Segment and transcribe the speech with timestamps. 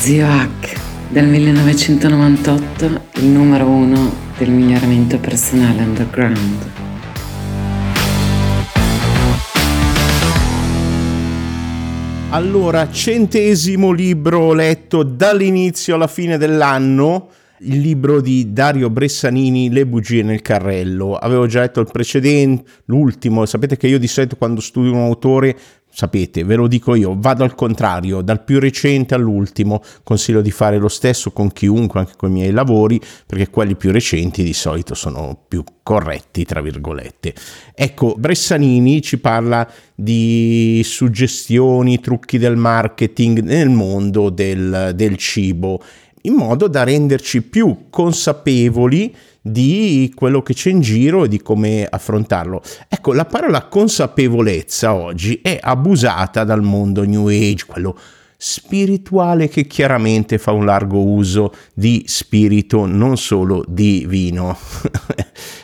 [0.00, 6.70] Zio Hack, del 1998, il numero uno del miglioramento personale underground.
[12.30, 17.28] Allora, centesimo libro letto dall'inizio alla fine dell'anno,
[17.58, 21.16] il libro di Dario Bressanini, Le bugie nel carrello.
[21.16, 25.54] Avevo già letto il precedente, l'ultimo, sapete che io di solito quando studio un autore
[25.90, 30.78] sapete, ve lo dico io, vado al contrario, dal più recente all'ultimo, consiglio di fare
[30.78, 34.94] lo stesso con chiunque, anche con i miei lavori, perché quelli più recenti di solito
[34.94, 37.34] sono più corretti, tra virgolette.
[37.74, 45.82] Ecco, Bressanini ci parla di suggestioni, trucchi del marketing nel mondo del, del cibo,
[46.22, 51.86] in modo da renderci più consapevoli di quello che c'è in giro e di come
[51.88, 52.62] affrontarlo.
[52.88, 57.96] Ecco, la parola consapevolezza oggi è abusata dal mondo New Age, quello
[58.36, 64.56] spirituale che chiaramente fa un largo uso di spirito, non solo di vino.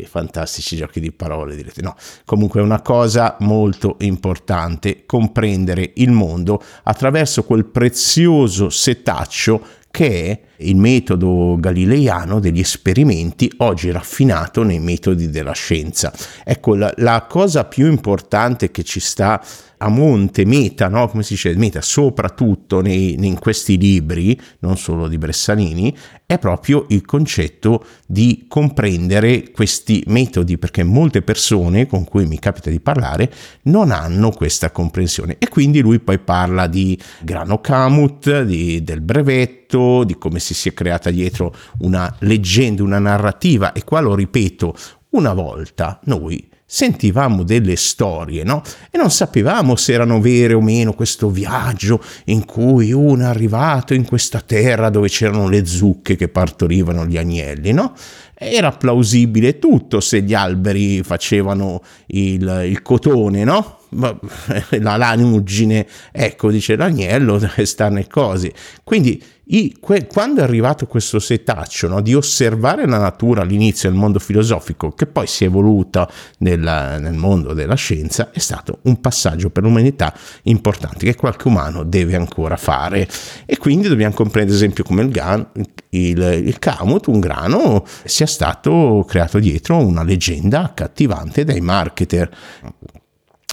[0.00, 1.80] che fantastici giochi di parole, direte.
[1.80, 1.94] No,
[2.26, 10.55] comunque è una cosa molto importante comprendere il mondo attraverso quel prezioso setaccio che è
[10.58, 16.12] il metodo galileiano degli esperimenti, oggi raffinato nei metodi della scienza.
[16.44, 19.42] Ecco, la, la cosa più importante che ci sta
[19.78, 21.08] a monte, meta, no?
[21.08, 26.86] come si dice, meta, soprattutto nei, in questi libri, non solo di Bressanini, è proprio
[26.88, 33.30] il concetto di comprendere questi metodi, perché molte persone con cui mi capita di parlare
[33.62, 35.36] non hanno questa comprensione.
[35.38, 40.72] E quindi lui poi parla di grano Kamut, di, del brevetto, di come si sia
[40.72, 44.74] creata dietro una leggenda, una narrativa, e qua lo ripeto,
[45.10, 48.60] una volta noi sentivamo delle storie, no?
[48.90, 53.94] E non sapevamo se erano vere o meno questo viaggio in cui uno è arrivato
[53.94, 57.94] in questa terra dove c'erano le zucche che partorivano gli agnelli, no?
[58.34, 63.75] Era plausibile tutto se gli alberi facevano il, il cotone, no?
[64.80, 68.52] La lanuggine, ecco, dice l'agnello, sta nelle cose.
[68.82, 73.96] Quindi i, que, quando è arrivato questo setaccio no, di osservare la natura all'inizio del
[73.96, 79.00] mondo filosofico, che poi si è evoluta nel, nel mondo della scienza, è stato un
[79.00, 80.12] passaggio per l'umanità
[80.44, 83.08] importante che qualche umano deve ancora fare.
[83.44, 85.46] E quindi dobbiamo comprendere, ad esempio, come il, gan,
[85.90, 92.28] il, il Kamut, un grano, sia stato creato dietro una leggenda accattivante dai marketer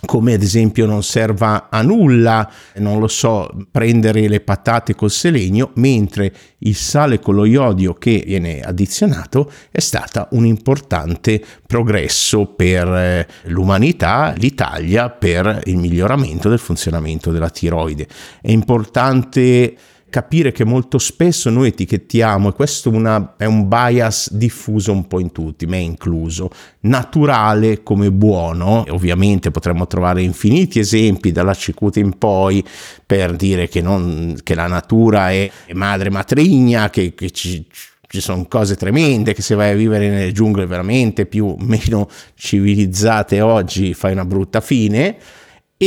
[0.05, 5.71] come ad esempio non serva a nulla, non lo so, prendere le patate col selenio,
[5.75, 12.87] mentre il sale con lo iodio che viene addizionato è stato un importante progresso per
[12.87, 18.07] eh, l'umanità, l'Italia, per il miglioramento del funzionamento della tiroide.
[18.41, 19.75] È importante
[20.13, 25.19] capire che molto spesso noi etichettiamo, e questo una, è un bias diffuso un po'
[25.19, 26.51] in tutti, me incluso,
[26.81, 32.63] naturale come buono, ovviamente potremmo trovare infiniti esempi dalla cicuta in poi
[33.03, 37.65] per dire che, non, che la natura è, è madre matrigna, che, che ci,
[38.07, 42.07] ci sono cose tremende che se vai a vivere nelle giungle veramente più o meno
[42.35, 45.17] civilizzate oggi fai una brutta fine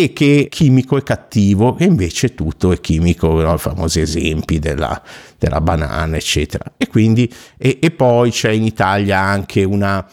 [0.03, 3.55] e che chimico è cattivo e invece tutto è chimico, no?
[3.55, 5.01] i famosi esempi della,
[5.39, 10.07] della banana eccetera e quindi e, e poi c'è in Italia anche una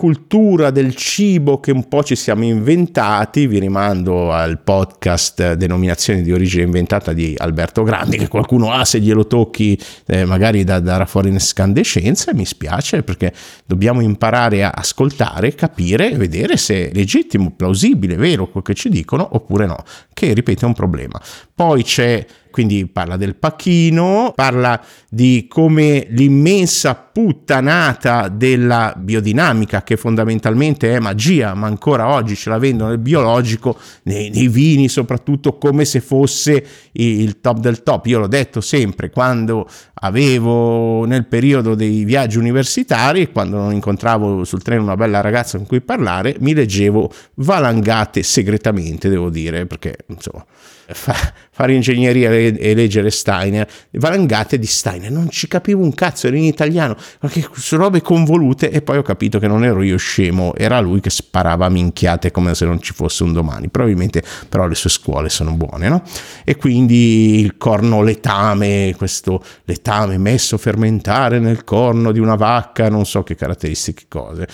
[0.00, 6.32] cultura del cibo che un po' ci siamo inventati, vi rimando al podcast Denominazione di
[6.32, 11.04] origine inventata di Alberto Grandi, che qualcuno ha se glielo tocchi eh, magari da dare
[11.04, 13.34] fuori in escandescenza, e mi spiace perché
[13.66, 18.88] dobbiamo imparare a ascoltare, capire e vedere se è legittimo, plausibile, vero quel che ci
[18.88, 19.84] dicono oppure no,
[20.14, 21.20] che ripeto è un problema.
[21.54, 30.94] Poi c'è quindi parla del pacchino, parla di come l'immensa puttanata della biodinamica, che fondamentalmente
[30.94, 35.84] è magia, ma ancora oggi ce la vendono nel biologico, nei, nei vini soprattutto, come
[35.84, 38.06] se fosse il top del top.
[38.06, 44.82] Io l'ho detto sempre, quando avevo nel periodo dei viaggi universitari, quando incontravo sul treno
[44.82, 50.44] una bella ragazza con cui parlare, mi leggevo valangate segretamente, devo dire, perché insomma
[51.60, 56.44] fare ingegneria e, leggere Steiner, valangate di Steiner, non ci capivo un cazzo, era in
[56.44, 60.80] italiano, perché sono robe convolute e poi ho capito che non ero io scemo, era
[60.80, 64.88] lui che sparava minchiate come se non ci fosse un domani, probabilmente però le sue
[64.88, 66.02] scuole sono buone, no?
[66.44, 72.88] E quindi il corno letame, questo letame messo a fermentare nel corno di una vacca,
[72.88, 74.48] non so che caratteristiche cose,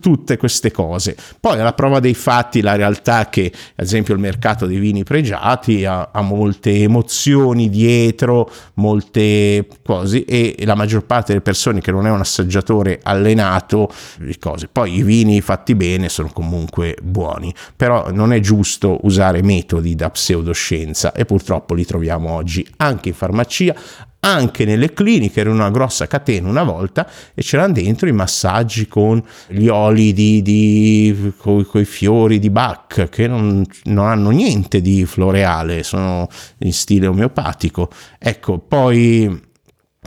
[0.00, 1.16] tutte queste cose.
[1.40, 5.84] Poi alla prova dei fatti la realtà che ad esempio il mercato dei vini pregiati
[5.84, 12.06] ha, ha molte emozioni dietro, molte cose e la maggior parte delle persone che non
[12.06, 13.90] è un assaggiatore allenato,
[14.38, 14.68] cose.
[14.70, 20.10] Poi i vini fatti bene sono comunque buoni, però non è giusto usare metodi da
[20.10, 23.74] pseudoscienza e purtroppo li troviamo oggi anche in farmacia,
[24.24, 29.22] anche nelle cliniche, era una grossa catena una volta e c'erano dentro i massaggi con
[29.48, 35.04] gli oli di, di con i fiori di Bach che non, non, hanno niente di
[35.04, 36.26] floreale, sono
[36.58, 37.90] in stile omeopatico.
[38.18, 39.42] Ecco, poi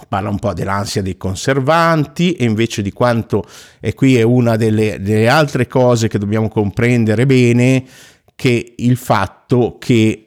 [0.09, 3.43] parla un po' dell'ansia dei conservanti e invece di quanto,
[3.79, 7.85] e qui è una delle, delle altre cose che dobbiamo comprendere bene,
[8.35, 10.25] che il fatto che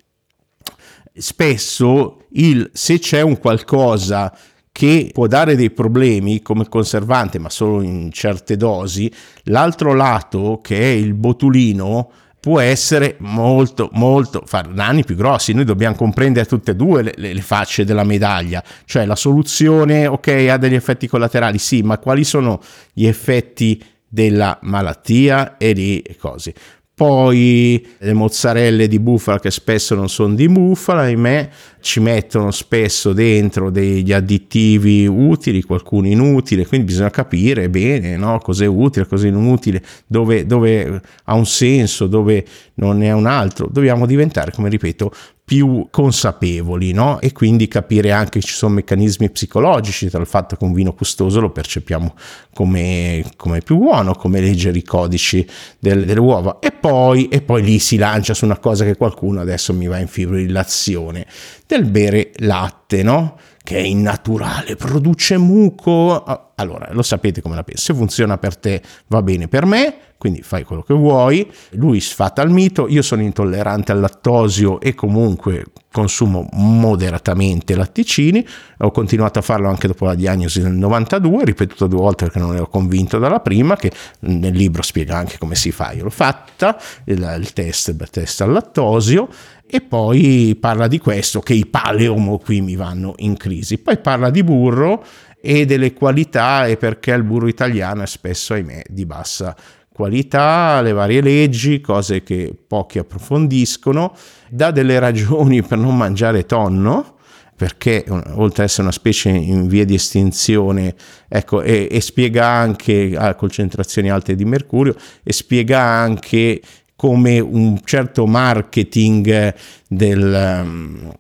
[1.12, 4.32] spesso il, se c'è un qualcosa
[4.73, 9.12] che può dare dei problemi come conservante, ma solo in certe dosi,
[9.44, 12.11] l'altro lato, che è il botulino,
[12.41, 15.53] può essere molto, molto, fare danni più grossi.
[15.53, 20.47] Noi dobbiamo comprendere tutte e due le, le, facce della medaglia, cioè la soluzione, ok,
[20.49, 22.61] ha degli effetti collaterali, sì, ma quali sono
[22.93, 26.55] gli effetti della malattia e di cose
[27.00, 31.49] poi le mozzarelle di bufala che spesso non sono di bufala, ahimè,
[31.81, 38.38] ci mettono spesso dentro degli additivi utili, qualcuno inutile, quindi bisogna capire bene no?
[38.38, 42.44] cosa è utile, cosa è inutile, dove, dove ha un senso, dove
[42.75, 43.69] non ne ha un altro.
[43.71, 45.12] Dobbiamo diventare, come ripeto,
[45.50, 47.21] più consapevoli no?
[47.21, 50.94] e quindi capire anche che ci sono meccanismi psicologici tra il fatto che un vino
[50.94, 52.15] costoso lo percepiamo
[52.55, 55.44] come, come più buono, come leggere i codici
[55.81, 59.41] del, delle uova e poi, e poi lì si lancia su una cosa che qualcuno
[59.41, 61.26] adesso mi va in fibrillazione
[61.70, 63.37] del bere latte, no?
[63.62, 66.25] che è innaturale, produce muco.
[66.56, 67.84] Allora, lo sapete come la penso.
[67.84, 71.49] Se funziona per te, va bene per me, quindi fai quello che vuoi.
[71.70, 72.88] Lui sfata il mito.
[72.88, 78.44] Io sono intollerante al lattosio e comunque consumo moderatamente latticini.
[78.78, 82.55] Ho continuato a farlo anche dopo la diagnosi nel 92, ripetuto due volte perché non
[82.55, 85.93] ero convinto dalla prima, che nel libro spiega anche come si fa.
[85.93, 89.28] Io l'ho fatta, il, il test, il test al lattosio
[89.72, 93.78] e poi parla di questo che i paleomo qui mi vanno in crisi.
[93.78, 95.05] Poi parla di burro
[95.40, 99.56] e delle qualità e perché il burro italiano è spesso, ahimè, di bassa
[99.93, 104.12] qualità, le varie leggi, cose che pochi approfondiscono,
[104.49, 107.19] dà delle ragioni per non mangiare tonno,
[107.55, 110.94] perché oltre ad essere una specie in via di estinzione,
[111.28, 116.61] ecco, e, e spiega anche a concentrazioni alte di mercurio, e spiega anche
[117.00, 119.55] come un certo marketing
[119.88, 121.11] del um,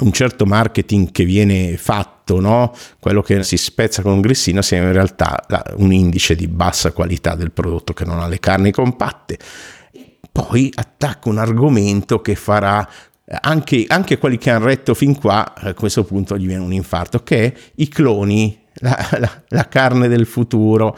[0.00, 2.74] un certo marketing che viene fatto, no?
[3.00, 5.42] quello che si spezza con un grissino, sia in realtà
[5.76, 9.38] un indice di bassa qualità del prodotto che non ha le carni compatte.
[10.30, 12.86] Poi attacca un argomento che farà
[13.40, 17.22] anche, anche quelli che hanno retto fin qua, a questo punto gli viene un infarto,
[17.22, 20.94] che è i cloni, la, la, la carne del futuro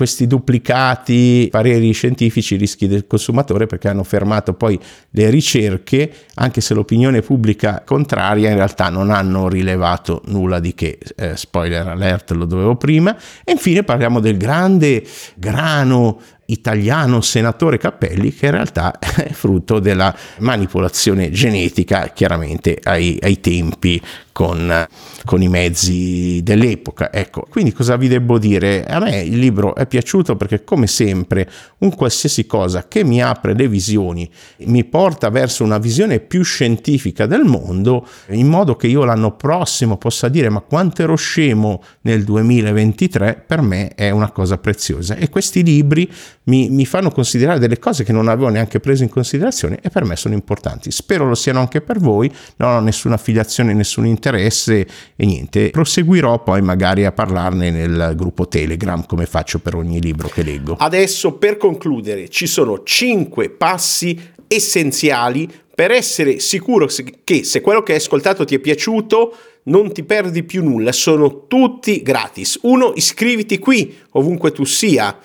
[0.00, 4.80] questi duplicati pareri scientifici rischi del consumatore perché hanno fermato poi
[5.10, 10.98] le ricerche, anche se l'opinione pubblica contraria in realtà non hanno rilevato nulla di che,
[11.16, 13.14] eh, spoiler alert lo dovevo prima,
[13.44, 15.04] e infine parliamo del grande
[15.36, 16.18] grano
[16.50, 24.00] italiano senatore Cappelli che in realtà è frutto della manipolazione genetica chiaramente ai, ai tempi
[24.32, 24.86] con,
[25.26, 27.12] con, i mezzi dell'epoca.
[27.12, 28.86] Ecco, quindi cosa vi devo dire?
[28.86, 33.54] A me il libro è piaciuto perché come sempre un qualsiasi cosa che mi apre
[33.54, 34.30] le visioni,
[34.60, 39.98] mi porta verso una visione più scientifica del mondo, in modo che io l'anno prossimo
[39.98, 45.16] possa dire ma quanto ero scemo nel 2023, per me è una cosa preziosa.
[45.16, 46.10] E questi libri
[46.44, 50.04] mi, mi, fanno considerare delle cose che non avevo neanche preso in considerazione e per
[50.04, 50.90] me sono importanti.
[50.90, 55.70] Spero lo siano anche per voi, non ho nessuna affiliazione, nessun interesse e niente.
[55.70, 60.76] Proseguirò poi magari a parlarne nel gruppo Telegram come faccio per ogni libro che leggo.
[60.78, 66.88] Adesso per concludere ci sono 5 passi essenziali per essere sicuro
[67.24, 71.46] che se quello che hai ascoltato ti è piaciuto non ti perdi più nulla, sono
[71.46, 72.58] tutti gratis.
[72.62, 75.16] Uno, iscriviti qui ovunque tu sia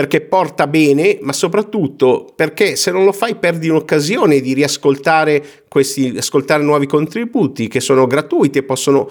[0.00, 6.14] perché porta bene, ma soprattutto perché se non lo fai perdi un'occasione di riascoltare questi,
[6.16, 9.10] ascoltare nuovi contributi che sono gratuiti e possono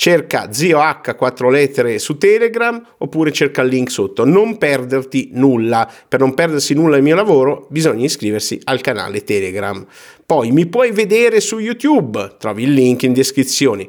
[0.00, 4.24] cerca zio H 4 lettere su Telegram oppure cerca il link sotto.
[4.24, 5.90] Non perderti nulla.
[6.06, 9.84] Per non perdersi nulla del mio lavoro bisogna iscriversi al canale Telegram.
[10.24, 13.88] Poi mi puoi vedere su YouTube, trovi il link in descrizione.